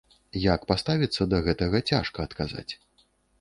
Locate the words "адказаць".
2.31-2.73